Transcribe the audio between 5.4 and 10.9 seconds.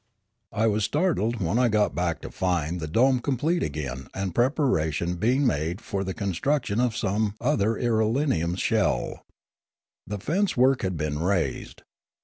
made for construct ing some other irelium shell. The fence work